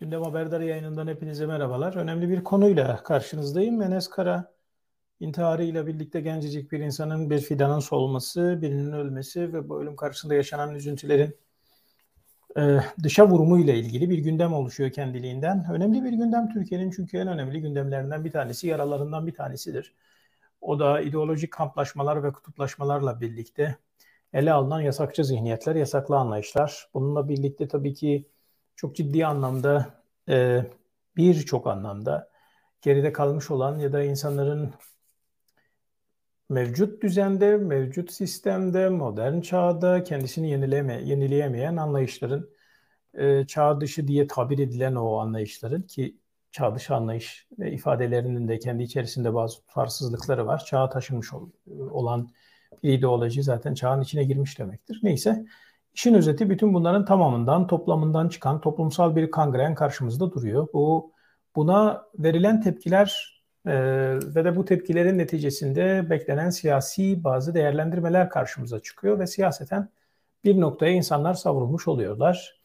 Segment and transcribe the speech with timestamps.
[0.00, 1.94] Gündem Haberdarı yayınından hepinize merhabalar.
[1.96, 3.82] Önemli bir konuyla karşınızdayım.
[3.82, 4.54] Enes Kara
[5.20, 10.74] intiharıyla birlikte gencecik bir insanın bir fidanın solması, birinin ölmesi ve bu ölüm karşısında yaşanan
[10.74, 11.36] üzüntülerin
[12.56, 15.66] e, dışa vurumu ile ilgili bir gündem oluşuyor kendiliğinden.
[15.72, 19.94] Önemli bir gündem Türkiye'nin çünkü en önemli gündemlerinden bir tanesi, yaralarından bir tanesidir.
[20.60, 23.76] O da ideolojik kamplaşmalar ve kutuplaşmalarla birlikte
[24.32, 26.88] ele alınan yasakçı zihniyetler, yasaklı anlayışlar.
[26.94, 28.33] Bununla birlikte tabii ki
[28.76, 30.66] çok ciddi anlamda e,
[31.16, 32.30] birçok anlamda
[32.82, 34.74] geride kalmış olan ya da insanların
[36.48, 42.50] mevcut düzende, mevcut sistemde, modern çağda kendisini yenileme, yenileyemeyen anlayışların
[43.14, 46.18] e, çağ dışı diye tabir edilen o anlayışların ki
[46.52, 50.64] çağ dışı anlayış ve ifadelerinin de kendi içerisinde bazı tutarsızlıkları var.
[50.64, 51.28] Çağa taşınmış
[51.90, 52.28] olan
[52.82, 55.00] bir ideoloji zaten çağın içine girmiş demektir.
[55.02, 55.44] Neyse
[55.94, 60.68] İşin özeti bütün bunların tamamından, toplamından çıkan toplumsal bir kangren karşımızda duruyor.
[60.72, 61.12] Bu
[61.56, 63.72] buna verilen tepkiler e,
[64.34, 69.88] ve de bu tepkilerin neticesinde beklenen siyasi bazı değerlendirmeler karşımıza çıkıyor ve siyaseten
[70.44, 72.60] bir noktaya insanlar savrulmuş oluyorlar.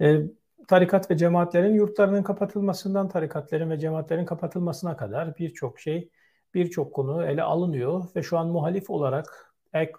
[0.00, 0.20] E,
[0.68, 6.10] tarikat ve cemaatlerin yurtlarının kapatılmasından tarikatlerin ve cemaatlerin kapatılmasına kadar birçok şey,
[6.54, 9.49] birçok konu ele alınıyor ve şu an muhalif olarak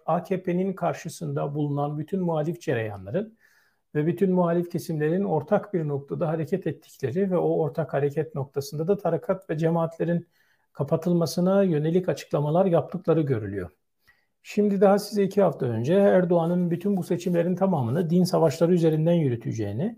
[0.06, 3.38] AKP'nin karşısında bulunan bütün muhalif cereyanların
[3.96, 8.98] ve bütün muhalif kesimlerin ortak bir noktada hareket ettikleri ve o ortak hareket noktasında da
[8.98, 10.28] tarikat ve cemaatlerin
[10.74, 13.70] kapatılmasına yönelik açıklamalar yaptıkları görülüyor.
[14.44, 19.96] Şimdi daha size iki hafta önce Erdoğan'ın bütün bu seçimlerin tamamını din savaşları üzerinden yürüteceğini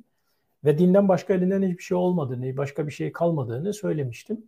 [0.65, 4.43] ve dinden başka elinden hiçbir şey olmadığını, başka bir şey kalmadığını söylemiştim.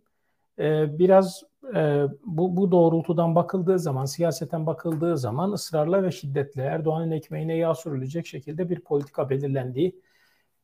[0.58, 1.42] Ee, biraz
[1.74, 7.74] e, bu, bu doğrultudan bakıldığı zaman, siyaseten bakıldığı zaman ısrarla ve şiddetle Erdoğan'ın ekmeğine yağ
[7.74, 10.00] sürülecek şekilde bir politika belirlendiği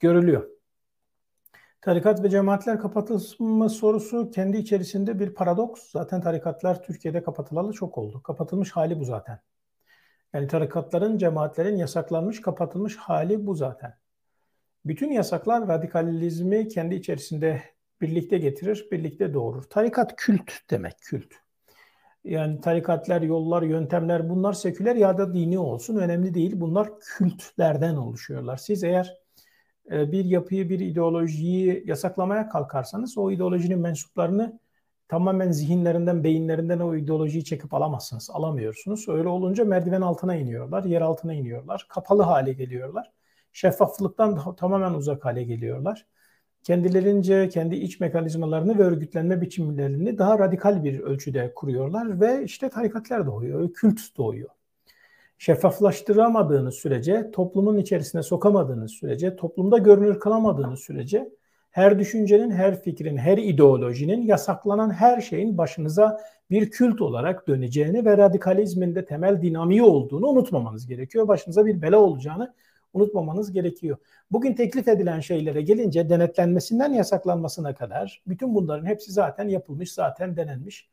[0.00, 0.48] görülüyor.
[1.80, 5.90] Tarikat ve cemaatler kapatılma sorusu kendi içerisinde bir paradoks.
[5.90, 8.22] Zaten tarikatlar Türkiye'de kapatılalı çok oldu.
[8.22, 9.40] Kapatılmış hali bu zaten.
[10.32, 13.94] Yani tarikatların, cemaatlerin yasaklanmış, kapatılmış hali bu zaten.
[14.84, 17.62] Bütün yasaklar radikalizmi kendi içerisinde
[18.02, 19.62] birlikte getirir, birlikte doğurur.
[19.62, 21.32] Tarikat kült demek, kült.
[22.24, 26.60] Yani tarikatlar, yollar, yöntemler bunlar seküler ya da dini olsun önemli değil.
[26.60, 28.56] Bunlar kültlerden oluşuyorlar.
[28.56, 29.18] Siz eğer
[29.90, 34.58] e, bir yapıyı, bir ideolojiyi yasaklamaya kalkarsanız o ideolojinin mensuplarını
[35.08, 38.30] tamamen zihinlerinden, beyinlerinden o ideolojiyi çekip alamazsınız.
[38.32, 39.08] Alamıyorsunuz.
[39.08, 41.86] Öyle olunca merdiven altına iniyorlar, yer altına iniyorlar.
[41.88, 43.12] Kapalı hale geliyorlar.
[43.52, 46.06] Şeffaflıktan tamamen uzak hale geliyorlar
[46.62, 53.26] kendilerince kendi iç mekanizmalarını ve örgütlenme biçimlerini daha radikal bir ölçüde kuruyorlar ve işte tarikatlar
[53.26, 54.50] doğuyor, kült doğuyor.
[55.38, 61.30] Şeffaflaştıramadığınız sürece, toplumun içerisine sokamadığınız sürece, toplumda görünür kılamadığınız sürece
[61.70, 66.20] her düşüncenin, her fikrin, her ideolojinin, yasaklanan her şeyin başınıza
[66.50, 71.28] bir kült olarak döneceğini ve radikalizmin de temel dinamiği olduğunu unutmamanız gerekiyor.
[71.28, 72.54] Başınıza bir bela olacağını
[72.92, 73.96] unutmamanız gerekiyor.
[74.30, 80.88] Bugün teklif edilen şeylere gelince denetlenmesinden yasaklanmasına kadar bütün bunların hepsi zaten yapılmış, zaten denenmiş.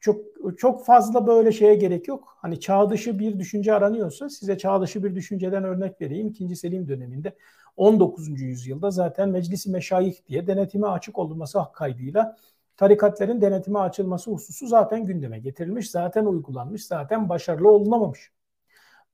[0.00, 0.20] Çok
[0.58, 2.36] çok fazla böyle şeye gerek yok.
[2.38, 6.28] Hani çağ dışı bir düşünce aranıyorsa size çağ dışı bir düşünceden örnek vereyim.
[6.28, 7.36] İkinci Selim döneminde
[7.76, 8.40] 19.
[8.40, 11.18] yüzyılda zaten Meclisi Meşayih diye denetime açık
[11.54, 12.36] hak kaydıyla
[12.76, 18.30] tarikatlerin denetime açılması hususu zaten gündeme getirilmiş, zaten uygulanmış, zaten başarılı olunamamış.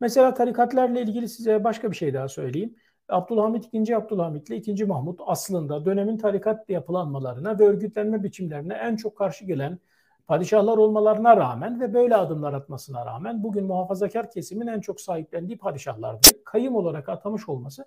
[0.00, 2.76] Mesela tarikatlarla ilgili size başka bir şey daha söyleyeyim.
[3.08, 3.94] Abdülhamit II.
[3.94, 4.84] Abdülhamit ile II.
[4.84, 9.78] Mahmut aslında dönemin tarikat yapılanmalarına ve örgütlenme biçimlerine en çok karşı gelen
[10.26, 16.26] padişahlar olmalarına rağmen ve böyle adımlar atmasına rağmen bugün muhafazakar kesimin en çok sahiplendiği padişahlardı.
[16.44, 17.84] Kayım olarak atamış olması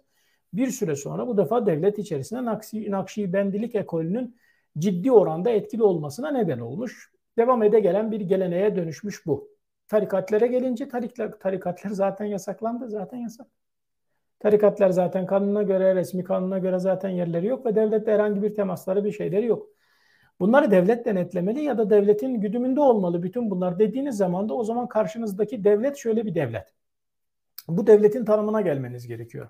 [0.54, 4.38] bir süre sonra bu defa devlet içerisinde Nakşi, Nakşibendilik ekolünün
[4.78, 7.12] ciddi oranda etkili olmasına neden olmuş.
[7.38, 9.59] Devam ede gelen bir geleneğe dönüşmüş bu.
[9.90, 12.90] Tarikatlere gelince tarikler, tarikatlar zaten yasaklandı.
[12.90, 13.48] Zaten yasak.
[14.40, 19.04] Tarikatlar zaten kanuna göre, resmi kanuna göre zaten yerleri yok ve devlette herhangi bir temasları
[19.04, 19.70] bir şeyleri yok.
[20.40, 24.88] Bunları devlet denetlemeli ya da devletin güdümünde olmalı bütün bunlar dediğiniz zaman da o zaman
[24.88, 26.74] karşınızdaki devlet şöyle bir devlet.
[27.68, 29.50] Bu devletin tanımına gelmeniz gerekiyor.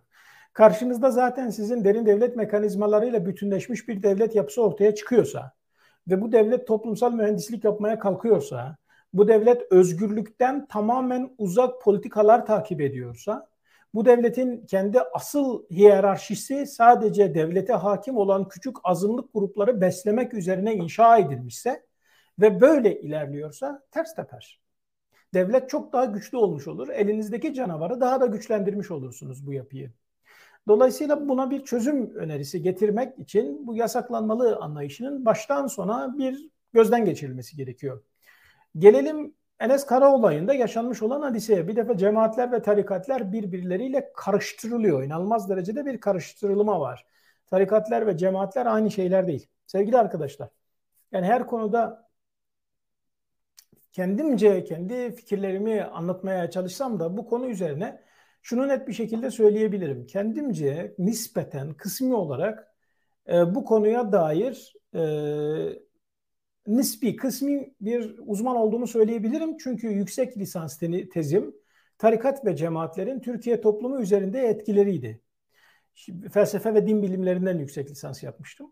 [0.54, 5.52] Karşınızda zaten sizin derin devlet mekanizmalarıyla bütünleşmiş bir devlet yapısı ortaya çıkıyorsa
[6.08, 8.78] ve bu devlet toplumsal mühendislik yapmaya kalkıyorsa
[9.14, 13.50] bu devlet özgürlükten tamamen uzak politikalar takip ediyorsa,
[13.94, 21.18] bu devletin kendi asıl hiyerarşisi sadece devlete hakim olan küçük azınlık grupları beslemek üzerine inşa
[21.18, 21.86] edilmişse
[22.40, 24.60] ve böyle ilerliyorsa ters teper.
[25.34, 26.90] Devlet çok daha güçlü olmuş olur.
[26.90, 29.92] Elinizdeki canavarı daha da güçlendirmiş olursunuz bu yapıyı.
[30.68, 37.56] Dolayısıyla buna bir çözüm önerisi getirmek için bu yasaklanmalı anlayışının baştan sona bir gözden geçirilmesi
[37.56, 38.04] gerekiyor.
[38.78, 41.68] Gelelim Enes Kara olayında yaşanmış olan hadiseye.
[41.68, 45.04] Bir defa cemaatler ve tarikatler birbirleriyle karıştırılıyor.
[45.04, 47.06] İnanılmaz derecede bir karıştırılma var.
[47.48, 49.48] Tarikatler ve cemaatler aynı şeyler değil.
[49.66, 50.50] Sevgili arkadaşlar,
[51.12, 52.10] yani her konuda
[53.92, 58.02] kendimce kendi fikirlerimi anlatmaya çalışsam da bu konu üzerine
[58.42, 60.06] şunu net bir şekilde söyleyebilirim.
[60.06, 62.76] Kendimce nispeten kısmi olarak
[63.30, 65.02] e, bu konuya dair e,
[66.70, 69.58] nispi, kısmi bir uzman olduğumu söyleyebilirim.
[69.58, 70.80] Çünkü yüksek lisans
[71.14, 71.56] tezim
[71.98, 75.22] tarikat ve cemaatlerin Türkiye toplumu üzerinde etkileriydi.
[76.32, 78.72] Felsefe ve din bilimlerinden yüksek lisans yapmıştım.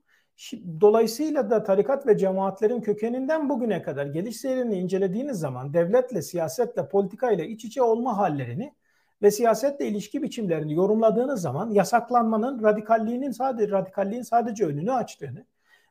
[0.81, 7.43] Dolayısıyla da tarikat ve cemaatlerin kökeninden bugüne kadar geliş seyrini incelediğiniz zaman devletle, siyasetle, politikayla
[7.43, 8.73] iç içe olma hallerini
[9.21, 15.45] ve siyasetle ilişki biçimlerini yorumladığınız zaman yasaklanmanın radikalliğinin sadece radikalliğin sadece önünü açtığını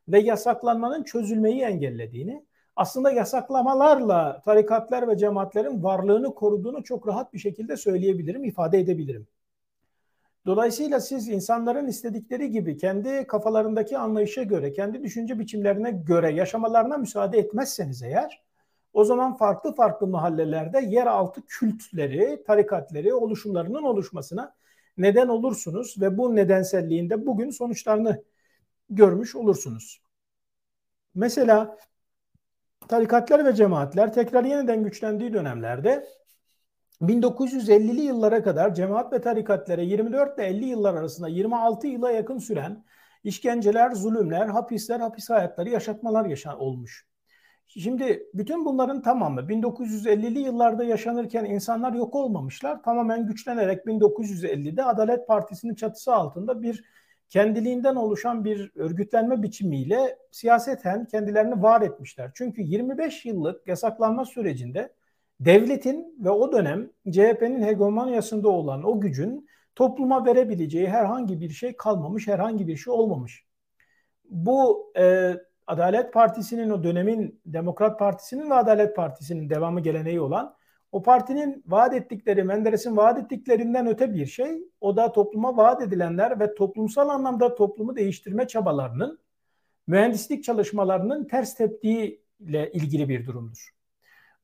[0.09, 2.45] ve yasaklanmanın çözülmeyi engellediğini,
[2.77, 9.27] aslında yasaklamalarla tarikatlar ve cemaatlerin varlığını koruduğunu çok rahat bir şekilde söyleyebilirim, ifade edebilirim.
[10.47, 17.39] Dolayısıyla siz insanların istedikleri gibi kendi kafalarındaki anlayışa göre, kendi düşünce biçimlerine göre yaşamalarına müsaade
[17.39, 18.43] etmezseniz eğer,
[18.93, 24.55] o zaman farklı farklı mahallelerde yeraltı kültleri, tarikatleri, oluşumlarının oluşmasına
[24.99, 28.23] neden olursunuz ve bu nedenselliğinde bugün sonuçlarını
[28.91, 30.03] görmüş olursunuz.
[31.15, 31.79] Mesela
[32.89, 36.07] tarikatlar ve cemaatler tekrar yeniden güçlendiği dönemlerde
[37.03, 42.85] 1950'li yıllara kadar cemaat ve tarikatlere 24 ile 50 yıllar arasında 26 yıla yakın süren
[43.25, 47.07] işkenceler, zulümler, hapisler, hapis hayatları yaşatmalar yaşan olmuş.
[47.67, 52.83] Şimdi bütün bunların tamamı 1950'li yıllarda yaşanırken insanlar yok olmamışlar.
[52.83, 56.85] Tamamen güçlenerek 1950'de Adalet Partisi'nin çatısı altında bir
[57.29, 62.31] kendiliğinden oluşan bir örgütlenme biçimiyle siyaseten kendilerini var etmişler.
[62.35, 64.93] Çünkü 25 yıllık yasaklanma sürecinde
[65.41, 72.29] devletin ve o dönem CHP'nin hegemonyasında olan o gücün topluma verebileceği herhangi bir şey kalmamış,
[72.29, 73.47] herhangi bir şey olmamış.
[74.31, 75.35] Bu e,
[75.67, 80.57] Adalet Partisi'nin o dönemin Demokrat Partisi'nin ve Adalet Partisi'nin devamı geleneği olan
[80.97, 84.63] o partinin vaat ettikleri, Menderes'in vaat ettiklerinden öte bir şey.
[84.81, 89.19] O da topluma vaat edilenler ve toplumsal anlamda toplumu değiştirme çabalarının,
[89.87, 93.75] mühendislik çalışmalarının ters teptiğiyle ilgili bir durumdur.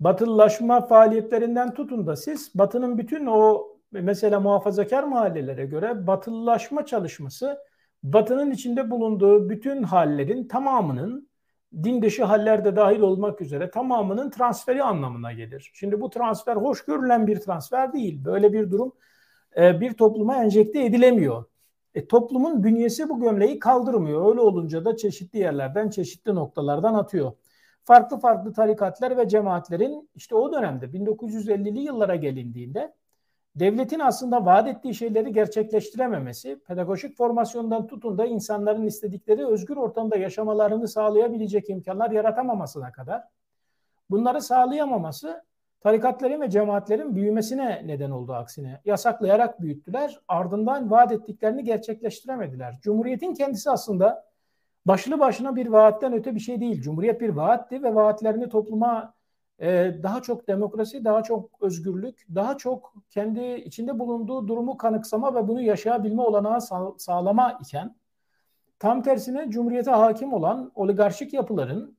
[0.00, 7.58] Batılılaşma faaliyetlerinden tutun da siz Batı'nın bütün o mesela muhafazakar mahallelere göre batılılaşma çalışması
[8.02, 11.28] Batı'nın içinde bulunduğu bütün hallerin tamamının
[11.84, 15.70] din dışı haller de dahil olmak üzere tamamının transferi anlamına gelir.
[15.74, 18.24] Şimdi bu transfer hoş görülen bir transfer değil.
[18.24, 18.92] Böyle bir durum
[19.56, 21.44] e, bir topluma enjekte edilemiyor.
[21.94, 24.30] E, toplumun bünyesi bu gömleği kaldırmıyor.
[24.30, 27.32] Öyle olunca da çeşitli yerlerden, çeşitli noktalardan atıyor.
[27.84, 32.94] Farklı farklı tarikatlar ve cemaatlerin işte o dönemde 1950'li yıllara gelindiğinde
[33.56, 40.88] devletin aslında vaat ettiği şeyleri gerçekleştirememesi, pedagojik formasyondan tutun da insanların istedikleri özgür ortamda yaşamalarını
[40.88, 43.22] sağlayabilecek imkanlar yaratamamasına kadar
[44.10, 45.44] bunları sağlayamaması
[45.80, 48.80] tarikatların ve cemaatlerin büyümesine neden oldu aksine.
[48.84, 52.78] Yasaklayarak büyüttüler, ardından vaat ettiklerini gerçekleştiremediler.
[52.82, 54.24] Cumhuriyetin kendisi aslında
[54.86, 56.82] başlı başına bir vaatten öte bir şey değil.
[56.82, 59.14] Cumhuriyet bir vaatti ve vaatlerini topluma
[60.02, 65.60] daha çok demokrasi, daha çok özgürlük, daha çok kendi içinde bulunduğu durumu kanıksama ve bunu
[65.60, 66.60] yaşayabilme olanağı
[66.98, 67.94] sağlama iken
[68.78, 71.96] tam tersine cumhuriyete hakim olan oligarşik yapıların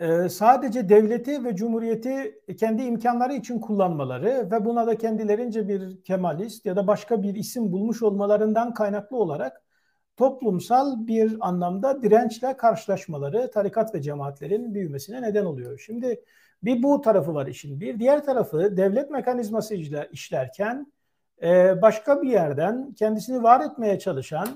[0.00, 6.66] e, sadece devleti ve cumhuriyeti kendi imkanları için kullanmaları ve buna da kendilerince bir kemalist
[6.66, 9.65] ya da başka bir isim bulmuş olmalarından kaynaklı olarak
[10.16, 15.78] toplumsal bir anlamda dirençle karşılaşmaları tarikat ve cemaatlerin büyümesine neden oluyor.
[15.86, 16.20] Şimdi
[16.62, 17.80] bir bu tarafı var işin.
[17.80, 19.74] Bir diğer tarafı devlet mekanizması
[20.12, 20.92] işlerken
[21.42, 24.48] e, başka bir yerden kendisini var etmeye çalışan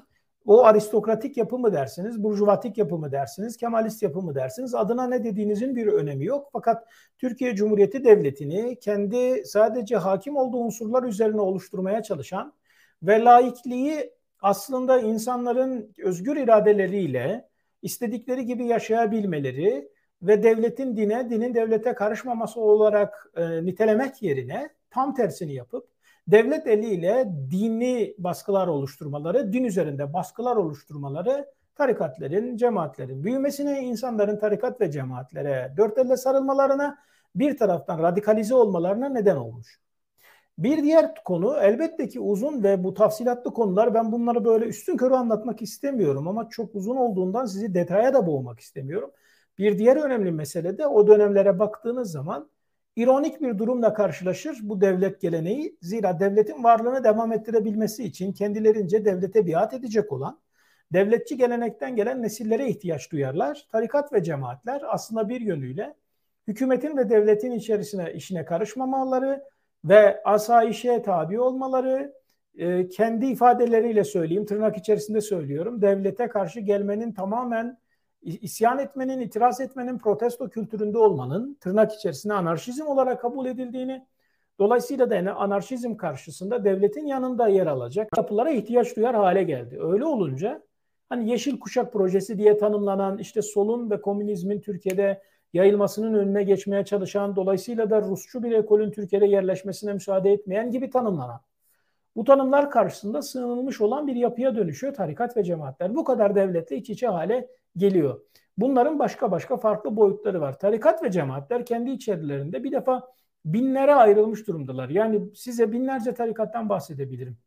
[0.46, 5.24] o aristokratik yapı mı dersiniz, burjuvatik yapı mı dersiniz, kemalist yapı mı dersiniz adına ne
[5.24, 6.48] dediğinizin bir önemi yok.
[6.52, 6.86] Fakat
[7.18, 12.52] Türkiye Cumhuriyeti Devleti'ni kendi sadece hakim olduğu unsurlar üzerine oluşturmaya çalışan
[13.02, 17.48] ve laikliği aslında insanların özgür iradeleriyle
[17.82, 19.88] istedikleri gibi yaşayabilmeleri
[20.22, 25.88] ve devletin dine, dinin devlete karışmaması olarak e, nitelemek yerine tam tersini yapıp
[26.28, 34.90] devlet eliyle dini baskılar oluşturmaları, din üzerinde baskılar oluşturmaları tarikatların, cemaatlerin büyümesine, insanların tarikat ve
[34.90, 36.98] cemaatlere dört elle sarılmalarına,
[37.34, 39.80] bir taraftan radikalize olmalarına neden olmuş.
[40.60, 45.14] Bir diğer konu elbette ki uzun ve bu tafsilatlı konular ben bunları böyle üstün körü
[45.14, 49.10] anlatmak istemiyorum ama çok uzun olduğundan sizi detaya da boğmak istemiyorum.
[49.58, 52.50] Bir diğer önemli mesele de o dönemlere baktığınız zaman
[52.96, 55.76] ironik bir durumla karşılaşır bu devlet geleneği.
[55.82, 60.40] Zira devletin varlığını devam ettirebilmesi için kendilerince devlete biat edecek olan
[60.92, 63.66] devletçi gelenekten gelen nesillere ihtiyaç duyarlar.
[63.72, 65.94] Tarikat ve cemaatler aslında bir yönüyle
[66.48, 69.44] hükümetin ve devletin içerisine işine karışmamaları
[69.84, 72.14] ve asayişe tabi olmaları,
[72.58, 77.78] e, kendi ifadeleriyle söyleyeyim, tırnak içerisinde söylüyorum, devlete karşı gelmenin tamamen
[78.22, 84.06] isyan etmenin, itiraz etmenin, protesto kültüründe olmanın tırnak içerisinde anarşizm olarak kabul edildiğini,
[84.58, 89.78] dolayısıyla da anarşizm karşısında devletin yanında yer alacak yapılara ihtiyaç duyar hale geldi.
[89.80, 90.62] Öyle olunca
[91.08, 95.22] hani Yeşil Kuşak Projesi diye tanımlanan işte solun ve komünizmin Türkiye'de
[95.52, 101.40] yayılmasının önüne geçmeye çalışan, dolayısıyla da Rusçu bir ekolün Türkiye'de yerleşmesine müsaade etmeyen gibi tanımlanan.
[102.16, 105.94] Bu tanımlar karşısında sığınılmış olan bir yapıya dönüşüyor tarikat ve cemaatler.
[105.94, 108.20] Bu kadar devletle iç içe hale geliyor.
[108.58, 110.58] Bunların başka başka farklı boyutları var.
[110.58, 113.12] Tarikat ve cemaatler kendi içerilerinde bir defa
[113.44, 114.88] binlere ayrılmış durumdalar.
[114.88, 117.38] Yani size binlerce tarikattan bahsedebilirim.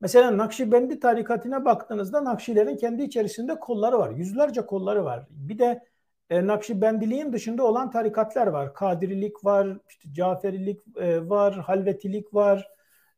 [0.00, 4.10] Mesela Nakşibendi tarikatına baktığınızda Nakşilerin kendi içerisinde kolları var.
[4.10, 5.26] Yüzlerce kolları var.
[5.30, 5.87] Bir de
[6.30, 8.74] e, Nakşibendiliğin dışında olan tarikatlar var.
[8.74, 12.68] Kadirilik var, işte Caferilik e, var, Halvetilik var,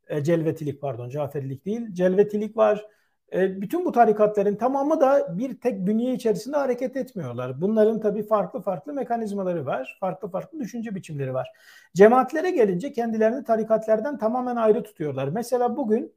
[0.09, 2.87] e, Celvetilik pardon, Caferilik değil, Celvetilik var.
[3.33, 7.61] E, bütün bu tarikatların tamamı da bir tek bünye içerisinde hareket etmiyorlar.
[7.61, 11.49] Bunların tabii farklı farklı mekanizmaları var, farklı farklı düşünce biçimleri var.
[11.95, 15.29] Cemaatlere gelince kendilerini tarikatlardan tamamen ayrı tutuyorlar.
[15.29, 16.13] Mesela bugün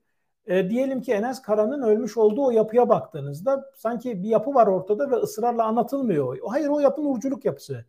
[0.47, 5.11] e, diyelim ki Enes Kara'nın ölmüş olduğu o yapıya baktığınızda sanki bir yapı var ortada
[5.11, 6.37] ve ısrarla anlatılmıyor.
[6.47, 7.85] Hayır o yapı nurculuk yapısı.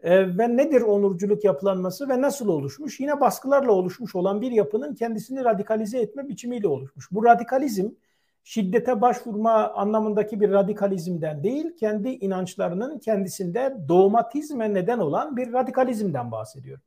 [0.00, 3.00] E, ve nedir o nurculuk yapılanması ve nasıl oluşmuş?
[3.00, 7.08] Yine baskılarla oluşmuş olan bir yapının kendisini radikalize etme biçimiyle oluşmuş.
[7.12, 7.90] Bu radikalizm
[8.44, 16.78] şiddete başvurma anlamındaki bir radikalizmden değil, kendi inançlarının kendisinde dogmatizme neden olan bir radikalizmden bahsediyor.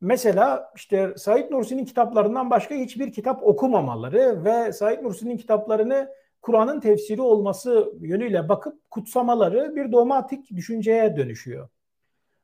[0.00, 6.08] Mesela işte Said Nursi'nin kitaplarından başka hiçbir kitap okumamaları ve Said Nursi'nin kitaplarını
[6.42, 11.68] Kur'an'ın tefsiri olması yönüyle bakıp kutsamaları bir dogmatik düşünceye dönüşüyor.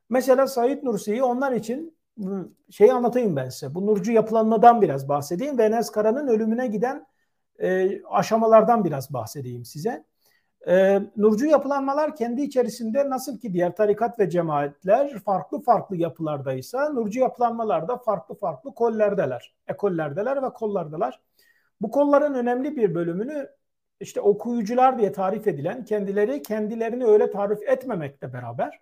[0.09, 1.97] Mesela Said Nursi'yi onlar için
[2.69, 3.75] şey anlatayım ben size.
[3.75, 7.05] Bu Nurcu yapılanmadan biraz bahsedeyim ve Enes Kara'nın ölümüne giden
[7.59, 10.05] e, aşamalardan biraz bahsedeyim size.
[10.67, 17.19] E, nurcu yapılanmalar kendi içerisinde nasıl ki diğer tarikat ve cemaatler farklı farklı yapılardaysa nurcu
[17.19, 19.53] yapılanmalar da farklı farklı kollerdeler.
[19.67, 21.21] Ekollerdeler ve kollardalar.
[21.81, 23.49] Bu kolların önemli bir bölümünü
[23.99, 28.79] işte okuyucular diye tarif edilen kendileri kendilerini öyle tarif etmemekle beraber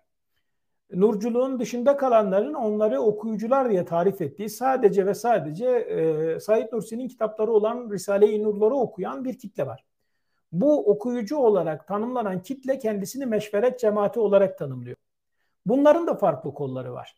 [0.92, 7.52] nurculuğun dışında kalanların onları okuyucular diye tarif ettiği sadece ve sadece e, Said Nursi'nin kitapları
[7.52, 9.84] olan Risale-i Nurları okuyan bir kitle var.
[10.52, 14.96] Bu okuyucu olarak tanımlanan kitle kendisini meşveret cemaati olarak tanımlıyor.
[15.66, 17.16] Bunların da farklı kolları var.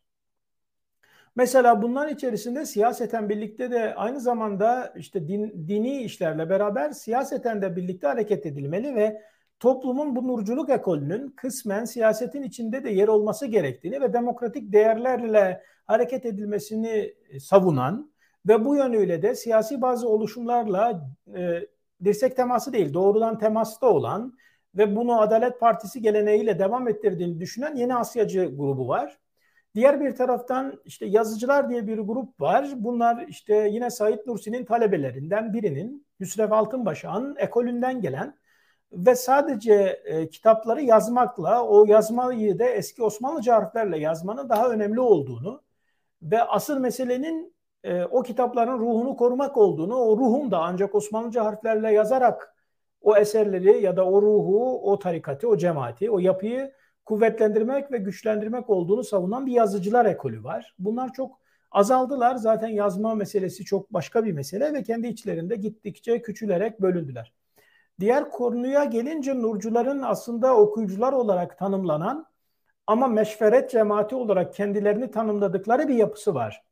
[1.36, 7.76] Mesela bunlar içerisinde siyaseten birlikte de aynı zamanda işte din, dini işlerle beraber siyaseten de
[7.76, 9.22] birlikte hareket edilmeli ve
[9.60, 16.26] toplumun bu nurculuk ekolünün kısmen siyasetin içinde de yer olması gerektiğini ve demokratik değerlerle hareket
[16.26, 18.12] edilmesini savunan
[18.48, 21.60] ve bu yönüyle de siyasi bazı oluşumlarla e,
[22.04, 24.38] dirsek teması değil doğrudan temasta olan
[24.76, 29.18] ve bunu Adalet Partisi geleneğiyle devam ettirdiğini düşünen Yeni Asyacı grubu var.
[29.74, 32.68] Diğer bir taraftan işte yazıcılar diye bir grup var.
[32.76, 38.36] Bunlar işte yine Said Nursi'nin talebelerinden birinin Hüsrev Altınbaşak'ın ekolünden gelen
[38.92, 39.74] ve sadece
[40.04, 45.62] e, kitapları yazmakla o yazmayı da eski Osmanlıca harflerle yazmanın daha önemli olduğunu
[46.22, 47.53] ve asıl meselenin
[47.84, 52.54] e, o kitapların ruhunu korumak olduğunu, o ruhun da ancak Osmanlıca harflerle yazarak
[53.00, 56.72] o eserleri ya da o ruhu, o tarikatı, o cemaati, o yapıyı
[57.04, 60.74] kuvvetlendirmek ve güçlendirmek olduğunu savunan bir yazıcılar ekolü var.
[60.78, 61.38] Bunlar çok
[61.70, 62.36] azaldılar.
[62.36, 67.32] Zaten yazma meselesi çok başka bir mesele ve kendi içlerinde gittikçe küçülerek bölündüler.
[68.00, 72.26] Diğer konuya gelince nurcuların aslında okuyucular olarak tanımlanan
[72.86, 76.62] ama meşveret cemaati olarak kendilerini tanımladıkları bir yapısı var.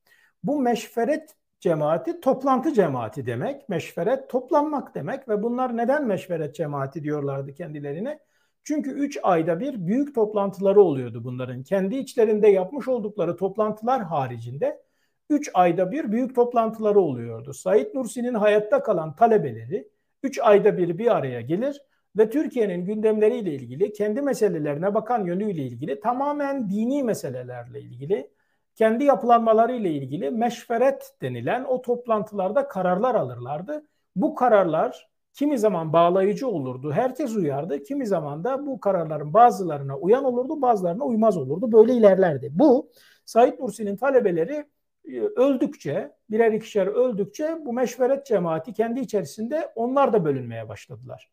[0.44, 3.68] Bu meşveret cemaati toplantı cemaati demek.
[3.68, 8.18] Meşveret toplanmak demek ve bunlar neden meşveret cemaati diyorlardı kendilerine?
[8.64, 11.62] Çünkü üç ayda bir büyük toplantıları oluyordu bunların.
[11.62, 14.82] Kendi içlerinde yapmış oldukları toplantılar haricinde
[15.30, 17.52] üç ayda bir büyük toplantıları oluyordu.
[17.52, 19.88] Said Nursi'nin hayatta kalan talebeleri
[20.22, 21.82] üç ayda bir bir araya gelir
[22.16, 28.30] ve Türkiye'nin gündemleriyle ilgili, kendi meselelerine bakan yönüyle ilgili, tamamen dini meselelerle ilgili
[28.74, 33.86] kendi yapılanmaları ile ilgili meşveret denilen o toplantılarda kararlar alırlardı.
[34.16, 37.82] Bu kararlar kimi zaman bağlayıcı olurdu, herkes uyardı.
[37.82, 41.72] Kimi zaman da bu kararların bazılarına uyan olurdu, bazılarına uymaz olurdu.
[41.72, 42.50] Böyle ilerlerdi.
[42.52, 42.90] Bu
[43.24, 44.64] Said Nursi'nin talebeleri
[45.08, 51.31] e, öldükçe, birer ikişer öldükçe bu meşveret cemaati kendi içerisinde onlar da bölünmeye başladılar.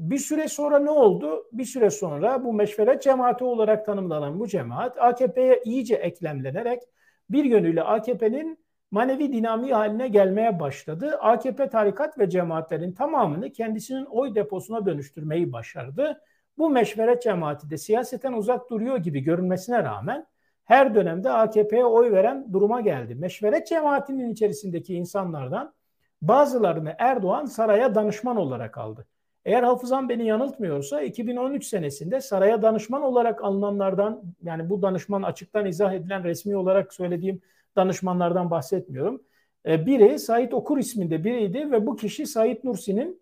[0.00, 1.46] Bir süre sonra ne oldu?
[1.52, 6.82] Bir süre sonra bu meşveret cemaati olarak tanımlanan bu cemaat AKP'ye iyice eklemlenerek
[7.30, 8.58] bir yönüyle AKP'nin
[8.90, 11.18] manevi dinamiği haline gelmeye başladı.
[11.20, 16.20] AKP tarikat ve cemaatlerin tamamını kendisinin oy deposuna dönüştürmeyi başardı.
[16.58, 20.26] Bu meşveret cemaati de siyaseten uzak duruyor gibi görünmesine rağmen
[20.64, 23.14] her dönemde AKP'ye oy veren duruma geldi.
[23.14, 25.74] Meşveret cemaatinin içerisindeki insanlardan
[26.22, 29.06] bazılarını Erdoğan saraya danışman olarak aldı.
[29.44, 35.92] Eğer hafızam beni yanıltmıyorsa 2013 senesinde saraya danışman olarak alınanlardan yani bu danışman açıktan izah
[35.92, 37.40] edilen resmi olarak söylediğim
[37.76, 39.22] danışmanlardan bahsetmiyorum.
[39.66, 43.20] E, biri Sait Okur isminde biriydi ve bu kişi Sait Nursi'nin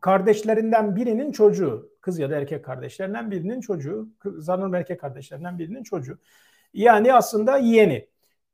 [0.00, 1.90] kardeşlerinden birinin çocuğu.
[2.00, 4.08] Kız ya da erkek kardeşlerinden birinin çocuğu.
[4.38, 6.18] Zanırım erkek kardeşlerinden birinin çocuğu.
[6.74, 8.08] Yani aslında yeğeni.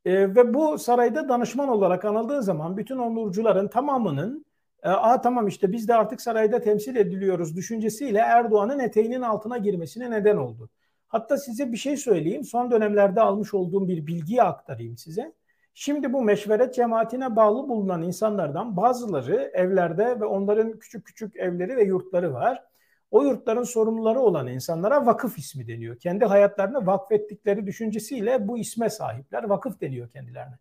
[0.04, 4.44] E, ve bu sarayda danışman olarak anıldığı zaman bütün onurcuların tamamının
[4.82, 10.10] e, Aa tamam işte biz de artık sarayda temsil ediliyoruz düşüncesiyle Erdoğan'ın eteğinin altına girmesine
[10.10, 10.70] neden oldu.
[11.08, 12.44] Hatta size bir şey söyleyeyim.
[12.44, 15.32] Son dönemlerde almış olduğum bir bilgiyi aktarayım size.
[15.74, 21.84] Şimdi bu meşveret cemaatine bağlı bulunan insanlardan bazıları evlerde ve onların küçük küçük evleri ve
[21.84, 22.64] yurtları var.
[23.10, 25.98] O yurtların sorumluları olan insanlara vakıf ismi deniyor.
[25.98, 29.42] Kendi hayatlarını vakfettikleri düşüncesiyle bu isme sahipler.
[29.44, 30.58] Vakıf deniyor kendilerine.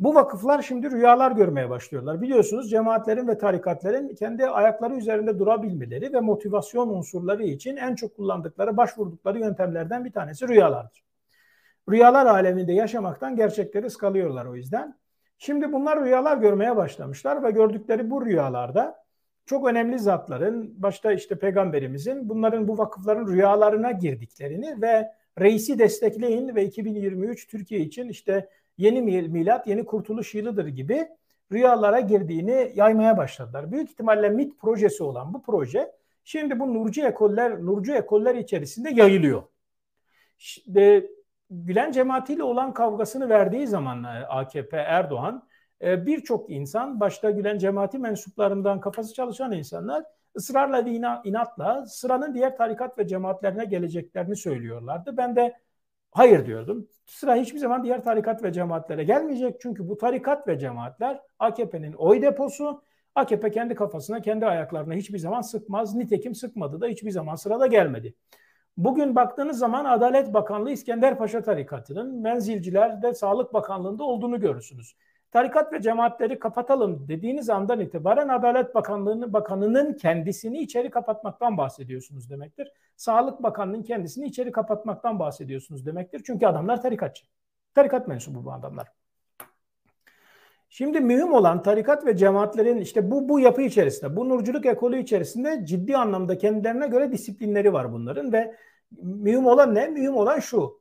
[0.00, 2.22] Bu vakıflar şimdi rüyalar görmeye başlıyorlar.
[2.22, 8.76] Biliyorsunuz cemaatlerin ve tarikatlerin kendi ayakları üzerinde durabilmeleri ve motivasyon unsurları için en çok kullandıkları,
[8.76, 11.04] başvurdukları yöntemlerden bir tanesi rüyalardır.
[11.90, 14.98] Rüyalar aleminde yaşamaktan gerçekleri ıskalıyorlar o yüzden.
[15.38, 19.04] Şimdi bunlar rüyalar görmeye başlamışlar ve gördükleri bu rüyalarda
[19.46, 26.64] çok önemli zatların, başta işte peygamberimizin bunların bu vakıfların rüyalarına girdiklerini ve reisi destekleyin ve
[26.64, 28.48] 2023 Türkiye için işte
[28.78, 31.08] yeni milat, yeni kurtuluş yılıdır gibi
[31.52, 33.72] rüyalara girdiğini yaymaya başladılar.
[33.72, 35.92] Büyük ihtimalle MIT projesi olan bu proje
[36.24, 39.42] şimdi bu Nurcu ekoller, Nurcu ekoller içerisinde yayılıyor.
[40.38, 41.10] İşte,
[41.50, 45.48] Gülen cemaatiyle olan kavgasını verdiği zaman e, AKP Erdoğan
[45.82, 50.04] e, birçok insan başta Gülen cemaati mensuplarından kafası çalışan insanlar
[50.36, 50.90] ısrarla ve
[51.24, 55.16] inatla sıranın diğer tarikat ve cemaatlerine geleceklerini söylüyorlardı.
[55.16, 55.54] Ben de
[56.10, 56.88] Hayır diyordum.
[57.06, 59.60] Sıra hiçbir zaman diğer tarikat ve cemaatlere gelmeyecek.
[59.60, 62.82] Çünkü bu tarikat ve cemaatler AKP'nin oy deposu.
[63.14, 65.94] AKP kendi kafasına, kendi ayaklarına hiçbir zaman sıkmaz.
[65.94, 68.14] Nitekim sıkmadı da hiçbir zaman sırada gelmedi.
[68.76, 74.96] Bugün baktığınız zaman Adalet Bakanlığı İskender Paşa Tarikatı'nın menzilcilerde Sağlık Bakanlığı'nda olduğunu görürsünüz
[75.30, 82.72] tarikat ve cemaatleri kapatalım dediğiniz andan itibaren Adalet Bakanlığı'nın bakanının kendisini içeri kapatmaktan bahsediyorsunuz demektir.
[82.96, 86.22] Sağlık Bakanlığı'nın kendisini içeri kapatmaktan bahsediyorsunuz demektir.
[86.26, 87.26] Çünkü adamlar tarikatçı.
[87.74, 88.88] Tarikat mensubu bu adamlar.
[90.70, 95.66] Şimdi mühim olan tarikat ve cemaatlerin işte bu bu yapı içerisinde, bu nurculuk ekolü içerisinde
[95.66, 98.54] ciddi anlamda kendilerine göre disiplinleri var bunların ve
[99.02, 99.88] mühim olan ne?
[99.88, 100.80] Mühim olan şu.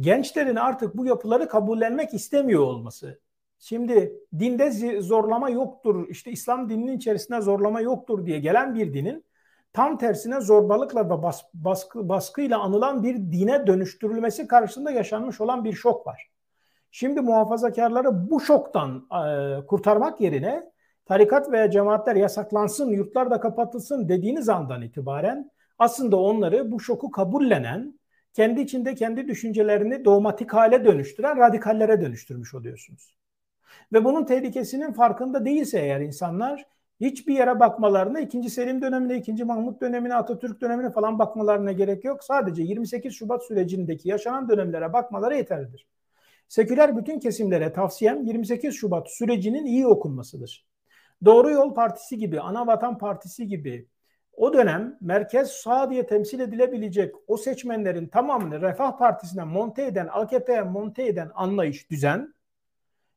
[0.00, 3.20] Gençlerin artık bu yapıları kabullenmek istemiyor olması.
[3.66, 9.24] Şimdi dinde zorlama yoktur, işte İslam dininin içerisinde zorlama yoktur diye gelen bir dinin
[9.72, 15.72] tam tersine zorbalıkla ve bas, baskı, baskıyla anılan bir dine dönüştürülmesi karşısında yaşanmış olan bir
[15.72, 16.30] şok var.
[16.90, 20.70] Şimdi muhafazakarları bu şoktan e, kurtarmak yerine
[21.06, 28.00] tarikat veya cemaatler yasaklansın, yurtlar da kapatılsın dediğiniz andan itibaren aslında onları bu şoku kabullenen,
[28.32, 33.23] kendi içinde kendi düşüncelerini dogmatik hale dönüştüren radikallere dönüştürmüş oluyorsunuz.
[33.92, 36.66] Ve bunun tehlikesinin farkında değilse eğer insanlar
[37.00, 38.50] hiçbir yere bakmalarına, 2.
[38.50, 39.44] Selim dönemine, 2.
[39.44, 42.24] Mahmut dönemine, Atatürk dönemine falan bakmalarına gerek yok.
[42.24, 45.86] Sadece 28 Şubat sürecindeki yaşanan dönemlere bakmaları yeterlidir.
[46.48, 50.66] Seküler bütün kesimlere tavsiyem 28 Şubat sürecinin iyi okunmasıdır.
[51.24, 53.88] Doğru Yol Partisi gibi, Ana Vatan Partisi gibi
[54.36, 60.62] o dönem merkez sağ diye temsil edilebilecek o seçmenlerin tamamını Refah Partisi'ne monte eden, AKP'ye
[60.62, 62.34] monte eden anlayış, düzen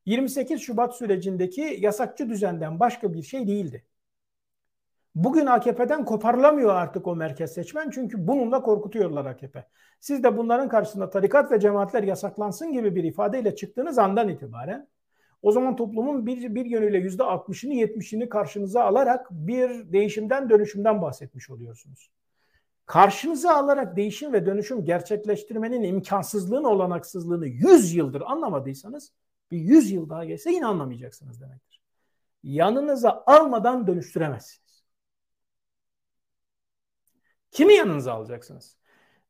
[0.07, 3.85] 28 Şubat sürecindeki yasakçı düzenden başka bir şey değildi.
[5.15, 9.67] Bugün AKP'den koparılamıyor artık o merkez seçmen çünkü bununla korkutuyorlar AKP.
[9.99, 14.87] Siz de bunların karşısında tarikat ve cemaatler yasaklansın gibi bir ifadeyle çıktığınız andan itibaren
[15.41, 21.49] o zaman toplumun bir, bir yönüyle yüzde 60'ını 70'ini karşınıza alarak bir değişimden dönüşümden bahsetmiş
[21.49, 22.11] oluyorsunuz.
[22.85, 29.11] karşınıza alarak değişim ve dönüşüm gerçekleştirmenin imkansızlığını, olanaksızlığını 100 yıldır anlamadıysanız
[29.51, 31.81] bir 100 yıl daha geçse yine anlamayacaksınız demektir.
[32.43, 34.83] Yanınıza almadan dönüştüremezsiniz.
[37.51, 38.77] Kimi yanınıza alacaksınız?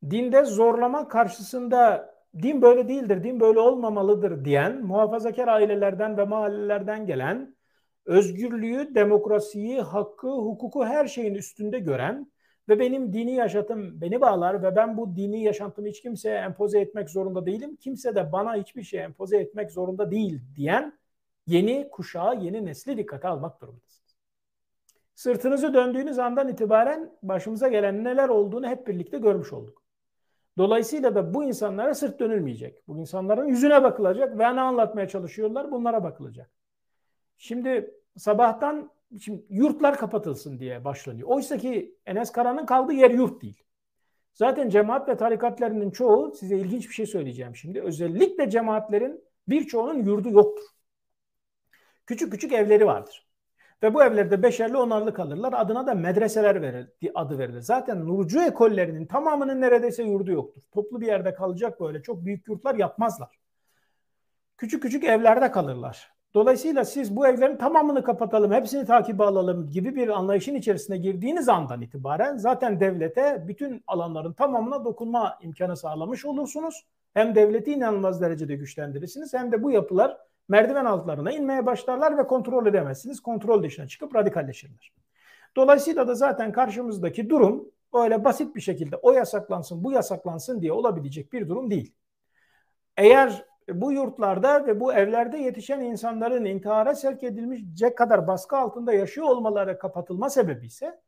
[0.10, 7.56] Dinde zorlama karşısında din böyle değildir, din böyle olmamalıdır diyen muhafazakar ailelerden ve mahallelerden gelen
[8.06, 12.32] özgürlüğü, demokrasiyi, hakkı, hukuku her şeyin üstünde gören
[12.70, 17.10] ve benim dini yaşantım beni bağlar ve ben bu dini yaşantımı hiç kimseye empoze etmek
[17.10, 17.76] zorunda değilim.
[17.76, 20.94] Kimse de bana hiçbir şey empoze etmek zorunda değil diyen
[21.48, 24.16] yeni kuşağı, yeni nesli dikkate almak durumundasınız.
[25.16, 29.84] Sırtınızı döndüğünüz andan itibaren başımıza gelen neler olduğunu hep birlikte görmüş olduk.
[30.58, 32.88] Dolayısıyla da bu insanlara sırt dönülmeyecek.
[32.88, 36.50] Bu insanların yüzüne bakılacak ve ne anlatmaya çalışıyorlar bunlara bakılacak.
[37.38, 38.92] Şimdi sabahtan
[39.22, 41.28] şimdi yurtlar kapatılsın diye başlanıyor.
[41.28, 43.64] Oysa ki Enes Kara'nın kaldığı yer yurt değil.
[44.34, 47.82] Zaten cemaat ve tarikatlarının çoğu size ilginç bir şey söyleyeceğim şimdi.
[47.82, 50.66] Özellikle cemaatlerin birçoğunun yurdu yoktur.
[52.06, 53.28] Küçük küçük evleri vardır.
[53.84, 55.54] Ve bu evlerde beşerli onarlı kalırlar.
[55.54, 57.62] Adına da medreseler verir, adı verilir.
[57.62, 60.62] Zaten Nurcu ekollerinin tamamının neredeyse yurdu yoktur.
[60.72, 63.40] Toplu bir yerde kalacak böyle çok büyük yurtlar yapmazlar.
[64.58, 66.17] Küçük küçük evlerde kalırlar.
[66.34, 71.82] Dolayısıyla siz bu evlerin tamamını kapatalım, hepsini takibe alalım gibi bir anlayışın içerisine girdiğiniz andan
[71.82, 76.86] itibaren zaten devlete bütün alanların tamamına dokunma imkanı sağlamış olursunuz.
[77.14, 80.18] Hem devleti inanılmaz derecede güçlendirirsiniz hem de bu yapılar
[80.50, 83.20] merdiven altlarına inmeye başlarlar ve kontrol edemezsiniz.
[83.20, 84.94] Kontrol dışına çıkıp radikalleşirler.
[85.56, 91.34] Dolayısıyla da zaten karşımızdaki durum öyle basit bir şekilde o yasaklansın bu yasaklansın diye olabilecek
[91.34, 91.94] bir durum değil.
[92.98, 99.28] Eğer bu yurtlarda ve bu evlerde yetişen insanların intihara sevk edilmeyecek kadar baskı altında yaşıyor
[99.28, 101.00] olmaları kapatılma sebebi ise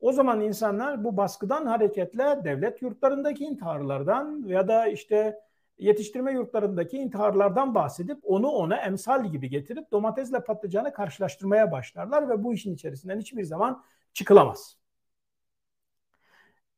[0.00, 5.40] o zaman insanlar bu baskıdan hareketle devlet yurtlarındaki intiharlardan ya da işte
[5.78, 12.54] yetiştirme yurtlarındaki intiharlardan bahsedip onu ona emsal gibi getirip domatesle patlıcanı karşılaştırmaya başlarlar ve bu
[12.54, 13.82] işin içerisinden hiçbir zaman
[14.12, 14.79] çıkılamaz.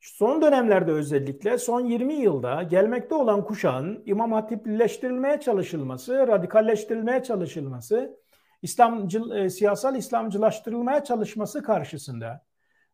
[0.02, 8.18] Son dönemlerde özellikle son 20 yılda gelmekte olan kuşağın imam hatiplileştirilmeye çalışılması, radikalleştirilmeye çalışılması,
[8.62, 12.44] İslamcı, e, siyasal İslamcılaştırılmaya çalışması karşısında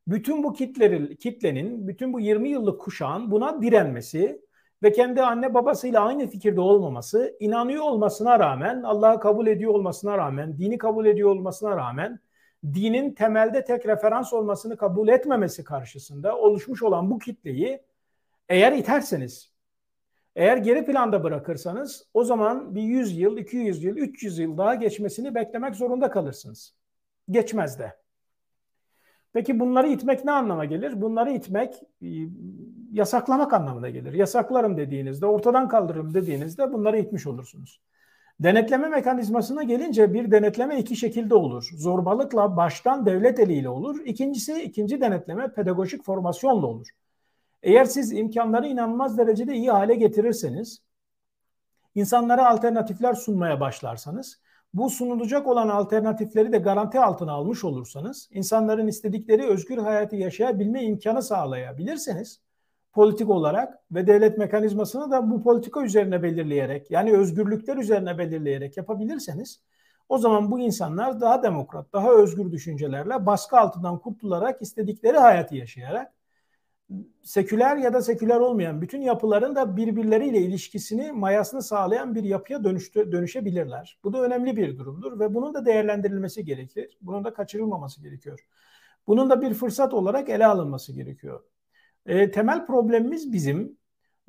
[0.06, 4.42] bütün bu kitlerin, kitlenin, bütün bu 20 yıllık kuşağın buna direnmesi
[4.82, 10.58] ve kendi anne babasıyla aynı fikirde olmaması, inanıyor olmasına rağmen, Allah'ı kabul ediyor olmasına rağmen,
[10.58, 12.20] dini kabul ediyor olmasına rağmen
[12.64, 17.82] dinin temelde tek referans olmasını kabul etmemesi karşısında oluşmuş olan bu kitleyi
[18.48, 19.52] eğer iterseniz,
[20.36, 25.34] eğer geri planda bırakırsanız o zaman bir 100 yıl, 200 yıl, 300 yıl daha geçmesini
[25.34, 26.74] beklemek zorunda kalırsınız.
[27.30, 27.96] Geçmez de.
[29.32, 31.02] Peki bunları itmek ne anlama gelir?
[31.02, 32.08] Bunları itmek e,
[32.92, 34.12] yasaklamak anlamına gelir.
[34.12, 37.80] Yasaklarım dediğinizde, ortadan kaldırırım dediğinizde bunları itmiş olursunuz.
[38.40, 41.70] Denetleme mekanizmasına gelince bir denetleme iki şekilde olur.
[41.77, 44.01] Zorbalıkla baştan devlet eliyle olur.
[44.05, 46.88] İkincisi ikinci denetleme pedagojik formasyonla olur.
[47.62, 50.83] Eğer siz imkanları inanılmaz derecede iyi hale getirirseniz,
[51.94, 54.40] insanlara alternatifler sunmaya başlarsanız,
[54.74, 61.22] bu sunulacak olan alternatifleri de garanti altına almış olursanız, insanların istedikleri özgür hayatı yaşayabilme imkanı
[61.22, 62.40] sağlayabilirseniz,
[62.92, 69.61] politik olarak ve devlet mekanizmasını da bu politika üzerine belirleyerek yani özgürlükler üzerine belirleyerek yapabilirseniz
[70.09, 76.12] o zaman bu insanlar daha demokrat, daha özgür düşüncelerle baskı altından kurtularak istedikleri hayatı yaşayarak
[77.22, 83.12] seküler ya da seküler olmayan bütün yapıların da birbirleriyle ilişkisini, mayasını sağlayan bir yapıya dönüştü,
[83.12, 83.98] dönüşebilirler.
[84.05, 86.98] Bu da önemli bir durumdur ve bunun da değerlendirilmesi gerekir.
[87.03, 88.46] Bunun da kaçırılmaması gerekiyor.
[89.07, 91.44] Bunun da bir fırsat olarak ele alınması gerekiyor.
[92.08, 93.78] E, temel problemimiz bizim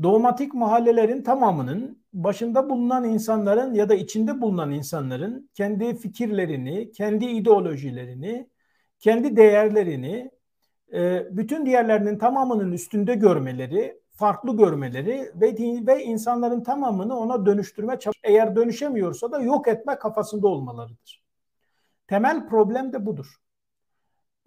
[0.04, 8.50] doğmatik mahallelerin tamamının başında bulunan insanların ya da içinde bulunan insanların kendi fikirlerini, kendi ideolojilerini,
[9.00, 10.32] kendi değerlerini
[10.94, 15.56] e, bütün diğerlerinin tamamının üstünde görmeleri, farklı görmeleri ve
[15.88, 21.24] ve insanların tamamını ona dönüştürme eğer dönüşemiyorsa da yok etme kafasında olmalarıdır.
[22.08, 23.36] Temel problem de budur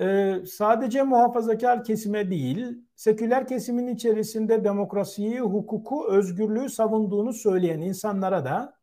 [0.00, 8.74] e, sadece muhafazakar kesime değil, seküler kesimin içerisinde demokrasiyi, hukuku, özgürlüğü savunduğunu söyleyen insanlara da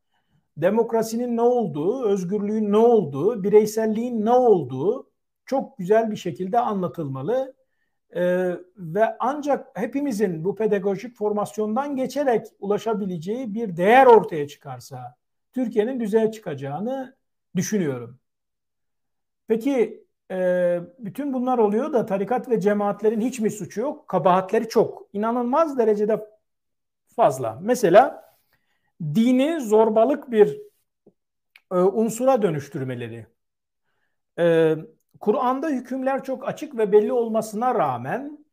[0.58, 5.10] demokrasinin ne olduğu, özgürlüğün ne olduğu, bireyselliğin ne olduğu
[5.46, 7.56] çok güzel bir şekilde anlatılmalı.
[8.16, 15.16] Ee, ve ancak hepimizin bu pedagojik formasyondan geçerek ulaşabileceği bir değer ortaya çıkarsa
[15.54, 17.16] Türkiye'nin düzeye çıkacağını
[17.56, 18.20] düşünüyorum.
[19.48, 24.08] Peki e, bütün bunlar oluyor da tarikat ve cemaatlerin hiç mi suçu yok?
[24.08, 25.08] Kabahatleri çok.
[25.14, 26.26] İnanılmaz derecede
[27.16, 27.60] fazla.
[27.62, 28.30] Mesela
[29.02, 30.62] dini zorbalık bir
[31.72, 33.28] e, unsura dönüştürmeleri.
[34.40, 34.76] E,
[35.20, 38.46] Kur'an'da hükümler çok açık ve belli olmasına rağmen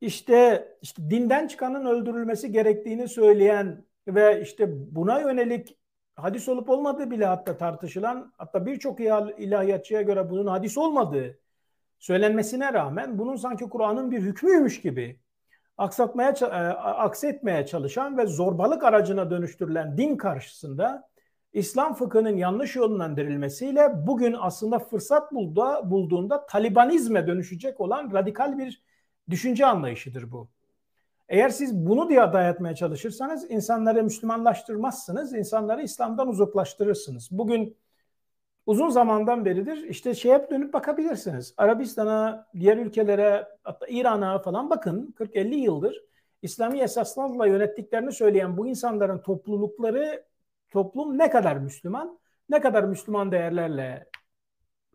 [0.00, 5.78] işte, işte dinden çıkanın öldürülmesi gerektiğini söyleyen ve işte buna yönelik
[6.16, 11.38] hadis olup olmadığı bile hatta tartışılan hatta birçok ilahiyatçıya göre bunun hadis olmadığı
[11.98, 15.20] söylenmesine rağmen bunun sanki Kur'an'ın bir hükmüymüş gibi
[15.78, 16.44] aksatmaya e,
[16.76, 21.08] aksetmeye çalışan ve zorbalık aracına dönüştürülen din karşısında
[21.52, 28.82] İslam fıkhının yanlış yönlendirilmesiyle bugün aslında fırsat bulda, bulduğunda Talibanizme dönüşecek olan radikal bir
[29.30, 30.53] düşünce anlayışıdır bu.
[31.28, 37.28] Eğer siz bunu diye dayatmaya çalışırsanız insanları Müslümanlaştırmazsınız, insanları İslam'dan uzaklaştırırsınız.
[37.30, 37.76] Bugün
[38.66, 41.54] uzun zamandan beridir işte şeye dönüp bakabilirsiniz.
[41.56, 46.04] Arabistan'a, diğer ülkelere, hatta İran'a falan bakın 40-50 yıldır
[46.44, 50.24] İslami esaslarla yönettiklerini söyleyen bu insanların toplulukları,
[50.70, 54.08] toplum ne kadar Müslüman, ne kadar Müslüman değerlerle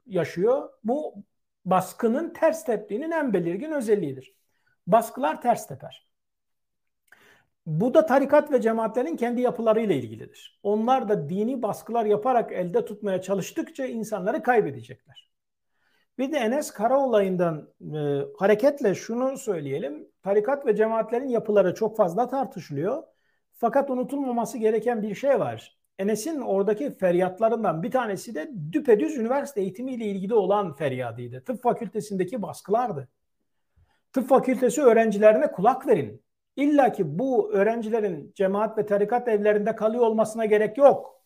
[0.05, 0.69] yaşıyor.
[0.83, 1.15] Bu
[1.65, 4.35] baskının ters teptiğinin en belirgin özelliğidir.
[4.87, 6.08] Baskılar ters teper.
[7.65, 10.59] Bu da tarikat ve cemaatlerin kendi yapılarıyla ilgilidir.
[10.63, 15.29] Onlar da dini baskılar yaparak elde tutmaya çalıştıkça insanları kaybedecekler.
[16.17, 20.07] Bir de Enes Kara olayından e, hareketle şunu söyleyelim.
[20.23, 23.03] Tarikat ve cemaatlerin yapıları çok fazla tartışılıyor.
[23.53, 25.79] Fakat unutulmaması gereken bir şey var.
[25.99, 31.43] Enes'in oradaki feryatlarından bir tanesi de düpedüz üniversite eğitimiyle ilgili olan feryadıydı.
[31.43, 33.09] Tıp fakültesindeki baskılardı.
[34.13, 36.23] Tıp fakültesi öğrencilerine kulak verin.
[36.59, 41.23] İlla ki bu öğrencilerin cemaat ve tarikat evlerinde kalıyor olmasına gerek yok.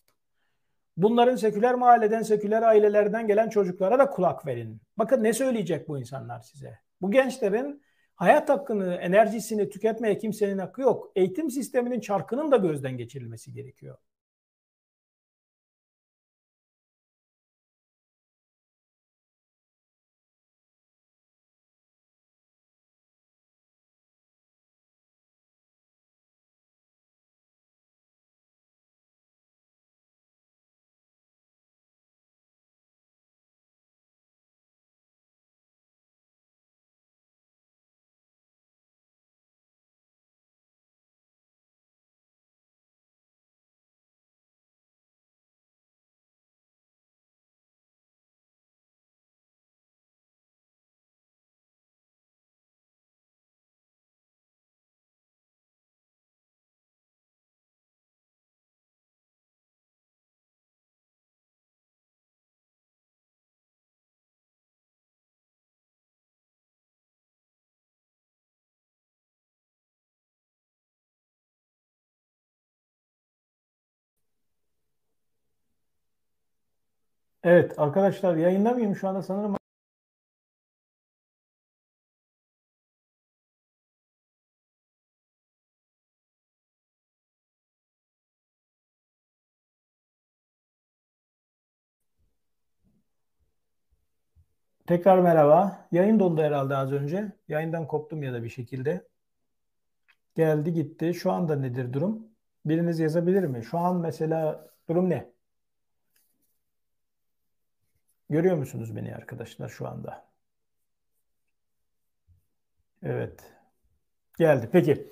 [0.98, 4.82] Bunların seküler mahalleden, seküler ailelerden gelen çocuklara da kulak verin.
[4.98, 6.80] Bakın ne söyleyecek bu insanlar size.
[7.02, 7.84] Bu gençlerin
[8.16, 11.12] hayat hakkını, enerjisini tüketmeye kimsenin hakkı yok.
[11.16, 13.98] Eğitim sisteminin çarkının da gözden geçirilmesi gerekiyor.
[77.44, 79.58] Evet arkadaşlar yayında mıyım şu anda sanırım
[94.88, 95.88] Tekrar merhaba.
[95.92, 97.32] Yayın dondu herhalde az önce.
[97.48, 99.08] Yayından koptum ya da bir şekilde.
[100.36, 101.14] Geldi gitti.
[101.14, 102.28] Şu anda nedir durum?
[102.66, 103.64] Biriniz yazabilir mi?
[103.64, 105.34] Şu an mesela durum ne?
[108.34, 110.26] Görüyor musunuz beni arkadaşlar şu anda?
[113.04, 113.54] Evet.
[114.38, 114.70] Geldi.
[114.72, 115.10] Peki.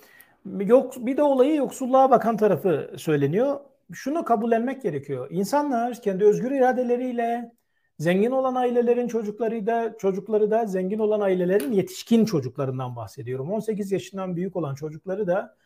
[0.60, 3.60] Yok, bir de olayı yoksulluğa bakan tarafı söyleniyor.
[3.94, 5.28] Şunu kabullenmek gerekiyor.
[5.32, 7.52] İnsanlar kendi özgür iradeleriyle
[8.00, 13.52] zengin olan ailelerin çocukları da çocukları da zengin olan ailelerin yetişkin çocuklarından bahsediyorum.
[13.52, 15.58] 18 yaşından büyük olan çocukları da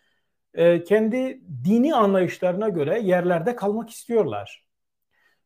[0.53, 4.64] e, kendi dini anlayışlarına göre yerlerde kalmak istiyorlar.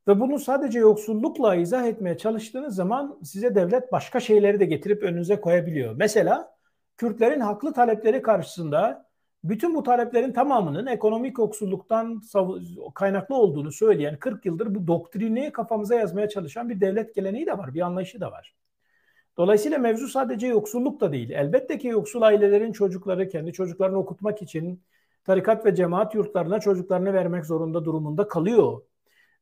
[0.09, 5.41] Ve bunu sadece yoksullukla izah etmeye çalıştığınız zaman size devlet başka şeyleri de getirip önünüze
[5.41, 5.95] koyabiliyor.
[5.97, 6.55] Mesela
[6.97, 9.05] Kürtlerin haklı talepleri karşısında
[9.43, 12.21] bütün bu taleplerin tamamının ekonomik yoksulluktan
[12.95, 17.73] kaynaklı olduğunu söyleyen 40 yıldır bu doktrini kafamıza yazmaya çalışan bir devlet geleneği de var,
[17.73, 18.55] bir anlayışı da var.
[19.37, 21.29] Dolayısıyla mevzu sadece yoksulluk da değil.
[21.29, 24.83] Elbette ki yoksul ailelerin çocukları kendi çocuklarını okutmak için
[25.23, 28.81] tarikat ve cemaat yurtlarına çocuklarını vermek zorunda durumunda kalıyor.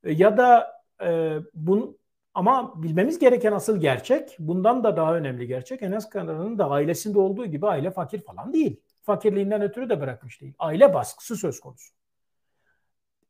[0.03, 1.97] E, ya da e, bunu
[2.33, 7.45] ama bilmemiz gereken asıl gerçek, bundan da daha önemli gerçek Enes Kanar'ın da ailesinde olduğu
[7.45, 8.81] gibi aile fakir falan değil.
[9.01, 10.53] Fakirliğinden ötürü de bırakmış değil.
[10.59, 11.93] Aile baskısı söz konusu.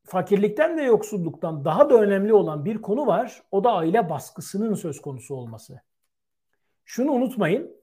[0.06, 3.44] Fakirlikten ve yoksulluktan daha da önemli olan bir konu var.
[3.52, 5.82] O da aile baskısının söz konusu olması.
[6.86, 7.78] Şunu unutmayın.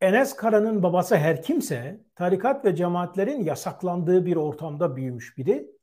[0.00, 5.75] Enes Kara'nın babası her kimse tarikat ve cemaatlerin yasaklandığı bir ortamda büyümüş biri.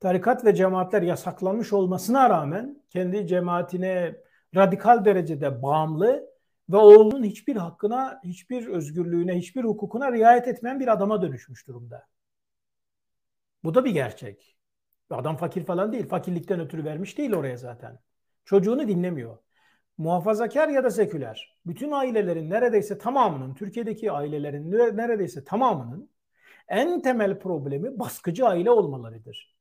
[0.00, 4.16] Tarikat ve cemaatler yasaklanmış olmasına rağmen kendi cemaatine
[4.54, 6.30] radikal derecede bağımlı
[6.70, 12.06] ve oğlunun hiçbir hakkına, hiçbir özgürlüğüne, hiçbir hukukuna riayet etmeyen bir adama dönüşmüş durumda.
[13.64, 14.56] Bu da bir gerçek.
[15.10, 16.08] Adam fakir falan değil.
[16.08, 17.98] Fakirlikten ötürü vermiş değil oraya zaten.
[18.44, 19.38] Çocuğunu dinlemiyor.
[19.98, 21.58] Muhafazakar ya da seküler.
[21.66, 26.10] Bütün ailelerin neredeyse tamamının, Türkiye'deki ailelerin neredeyse tamamının
[26.68, 29.59] en temel problemi baskıcı aile olmalarıdır.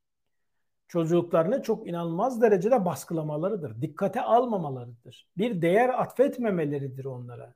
[0.89, 3.82] Çocuklarını çok inanılmaz derecede baskılamalarıdır.
[3.82, 5.28] Dikkate almamalarıdır.
[5.38, 7.54] Bir değer atfetmemeleridir onlara.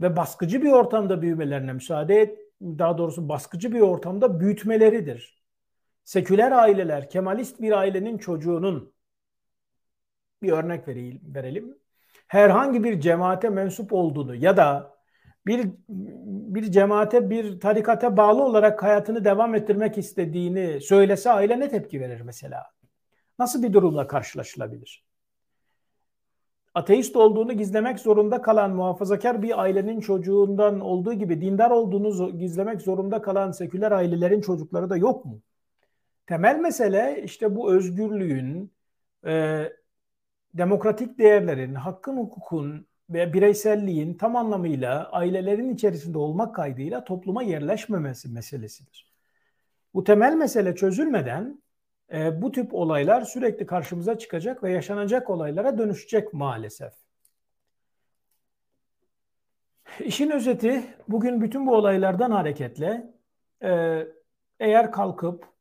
[0.00, 5.42] Ve baskıcı bir ortamda büyümelerine müsaade et, daha doğrusu baskıcı bir ortamda büyütmeleridir.
[6.04, 8.92] Seküler aileler, Kemalist bir ailenin çocuğunun
[10.42, 11.78] bir örnek vereyim, verelim.
[12.26, 14.91] Herhangi bir cemaate mensup olduğunu ya da
[15.46, 22.00] bir bir cemaate, bir tarikate bağlı olarak hayatını devam ettirmek istediğini söylese aile ne tepki
[22.00, 22.64] verir mesela?
[23.38, 25.04] Nasıl bir durumla karşılaşılabilir?
[26.74, 33.22] Ateist olduğunu gizlemek zorunda kalan muhafazakar bir ailenin çocuğundan olduğu gibi dindar olduğunu gizlemek zorunda
[33.22, 35.40] kalan seküler ailelerin çocukları da yok mu?
[36.26, 38.72] Temel mesele işte bu özgürlüğün,
[39.26, 39.64] e,
[40.54, 49.12] demokratik değerlerin, hakkın, hukukun ve bireyselliğin tam anlamıyla ailelerin içerisinde olmak kaydıyla topluma yerleşmemesi meselesidir.
[49.94, 51.62] Bu temel mesele çözülmeden
[52.12, 56.92] e, bu tip olaylar sürekli karşımıza çıkacak ve yaşanacak olaylara dönüşecek maalesef.
[60.00, 63.12] İşin özeti bugün bütün bu olaylardan hareketle
[63.62, 64.02] e,
[64.60, 65.51] eğer kalkıp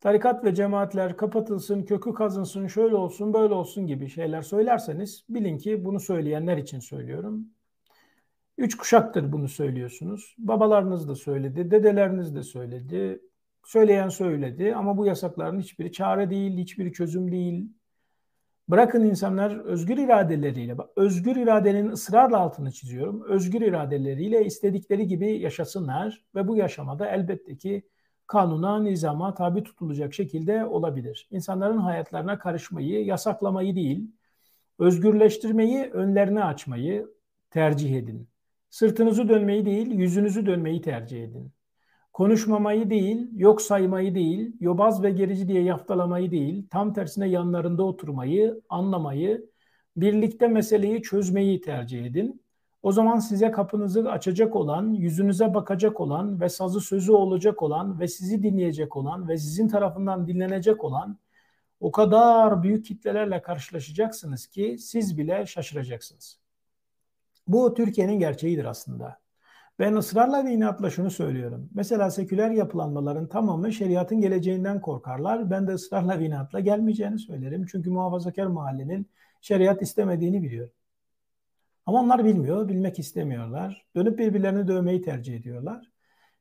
[0.00, 5.84] tarikat ve cemaatler kapatılsın, kökü kazınsın, şöyle olsun, böyle olsun gibi şeyler söylerseniz bilin ki
[5.84, 7.46] bunu söyleyenler için söylüyorum.
[8.58, 10.34] Üç kuşaktır bunu söylüyorsunuz.
[10.38, 13.20] Babalarınız da söyledi, dedeleriniz de söyledi.
[13.64, 17.72] Söyleyen söyledi ama bu yasakların hiçbiri çare değil, hiçbiri çözüm değil.
[18.68, 23.22] Bırakın insanlar özgür iradeleriyle, özgür iradenin ısrarla altını çiziyorum.
[23.22, 27.82] Özgür iradeleriyle istedikleri gibi yaşasınlar ve bu yaşamada elbette ki
[28.28, 31.28] kanuna, nizama tabi tutulacak şekilde olabilir.
[31.30, 34.10] İnsanların hayatlarına karışmayı, yasaklamayı değil,
[34.78, 37.08] özgürleştirmeyi, önlerini açmayı
[37.50, 38.28] tercih edin.
[38.70, 41.52] Sırtınızı dönmeyi değil, yüzünüzü dönmeyi tercih edin.
[42.12, 48.60] Konuşmamayı değil, yok saymayı değil, yobaz ve gerici diye yaftalamayı değil, tam tersine yanlarında oturmayı,
[48.68, 49.50] anlamayı,
[49.96, 52.42] birlikte meseleyi çözmeyi tercih edin.
[52.82, 58.08] O zaman size kapınızı açacak olan, yüzünüze bakacak olan ve sazı sözü olacak olan ve
[58.08, 61.18] sizi dinleyecek olan ve sizin tarafından dinlenecek olan
[61.80, 66.38] o kadar büyük kitlelerle karşılaşacaksınız ki siz bile şaşıracaksınız.
[67.48, 69.18] Bu Türkiye'nin gerçeğidir aslında.
[69.78, 71.70] Ben ısrarla ve inatla şunu söylüyorum.
[71.74, 75.50] Mesela seküler yapılanmaların tamamı şeriatın geleceğinden korkarlar.
[75.50, 77.66] Ben de ısrarla ve inatla gelmeyeceğini söylerim.
[77.70, 79.06] Çünkü muhafazakar mahallenin
[79.40, 80.72] şeriat istemediğini biliyorum.
[81.88, 83.86] Ama onlar bilmiyor, bilmek istemiyorlar.
[83.96, 85.90] Dönüp birbirlerini dövmeyi tercih ediyorlar.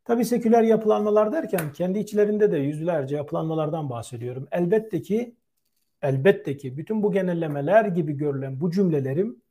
[0.06, 4.48] Tabi seküler yapılanmalar derken kendi içlerinde de yüzlerce yapılanmalardan bahsediyorum.
[4.52, 5.36] Elbette ki
[6.02, 9.42] elbette ki bütün bu genellemeler gibi görülen bu cümlelerim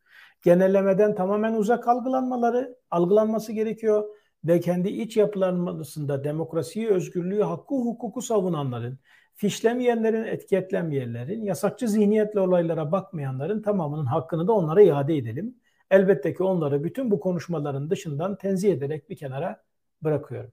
[0.45, 4.05] genellemeden tamamen uzak algılanmaları, algılanması gerekiyor
[4.45, 8.99] ve kendi iç yapılanmasında demokrasiyi, özgürlüğü, hakkı, hukuku savunanların,
[9.35, 15.57] fişlemeyenlerin, etiketlenmeyenlerin, yasakçı zihniyetle olaylara bakmayanların tamamının hakkını da onlara iade edelim.
[15.91, 19.63] Elbette ki onları bütün bu konuşmaların dışından tenzih ederek bir kenara
[20.03, 20.53] bırakıyorum.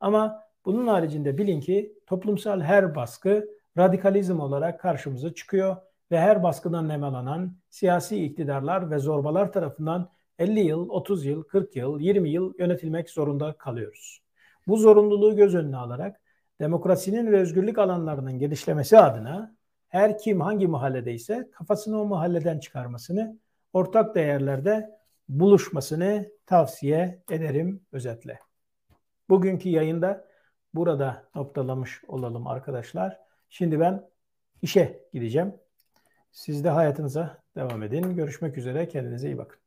[0.00, 5.76] Ama bunun haricinde bilin ki toplumsal her baskı radikalizm olarak karşımıza çıkıyor
[6.10, 12.00] ve her baskıdan nemalanan siyasi iktidarlar ve zorbalar tarafından 50 yıl, 30 yıl, 40 yıl,
[12.00, 14.22] 20 yıl yönetilmek zorunda kalıyoruz.
[14.66, 16.20] Bu zorunluluğu göz önüne alarak
[16.60, 19.56] demokrasinin ve özgürlük alanlarının gelişlemesi adına
[19.88, 23.38] her kim hangi mahalledeyse kafasını o mahalleden çıkarmasını
[23.74, 24.90] ortak değerlerde
[25.28, 28.38] buluşmasını tavsiye ederim özetle.
[29.28, 30.28] Bugünkü yayında
[30.74, 33.20] burada noktalamış olalım arkadaşlar.
[33.48, 34.10] Şimdi ben
[34.62, 35.54] işe gideceğim.
[36.32, 38.16] Siz de hayatınıza devam edin.
[38.16, 38.88] Görüşmek üzere.
[38.88, 39.63] Kendinize iyi bakın.